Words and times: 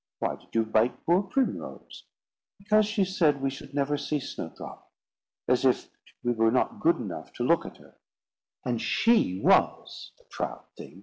"Why 0.17 0.35
did 0.35 0.55
you 0.55 0.65
bite 0.65 1.05
poor 1.05 1.21
Primrose?" 1.21 2.05
"Because 2.57 2.87
she 2.87 3.05
said 3.05 3.39
we 3.39 3.51
should 3.51 3.75
never 3.75 3.99
see 3.99 4.19
Snowdrop; 4.19 4.89
as 5.47 5.63
if 5.63 5.91
we 6.23 6.31
were 6.31 6.49
not 6.49 6.79
good 6.79 6.95
enough 6.97 7.31
to 7.33 7.43
look 7.43 7.67
at 7.67 7.77
her, 7.77 7.99
and 8.65 8.81
she 8.81 9.39
was, 9.41 10.11
the 10.17 10.23
proud 10.31 10.63
thing! 10.75 10.97